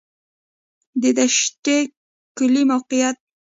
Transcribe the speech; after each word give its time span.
د 1.01 1.03
دشټي 1.17 1.79
کلی 2.37 2.63
موقعیت 2.71 3.17